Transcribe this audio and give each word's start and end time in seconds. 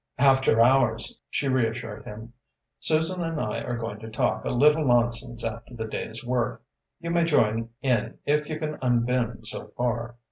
"After 0.17 0.59
hours," 0.61 1.19
she 1.29 1.47
reassured 1.47 2.05
him. 2.05 2.33
"Susan 2.79 3.21
and 3.23 3.39
I 3.39 3.61
are 3.61 3.77
going 3.77 3.99
to 3.99 4.09
talk 4.09 4.43
a 4.45 4.49
little 4.49 4.83
nonsense 4.83 5.45
after 5.45 5.75
the 5.75 5.85
day's 5.85 6.25
work. 6.25 6.63
You 6.99 7.11
may 7.11 7.23
join 7.25 7.69
in 7.83 8.17
if 8.25 8.49
you 8.49 8.57
can 8.57 8.79
unbend 8.81 9.45
so 9.45 9.67
far. 9.67 10.15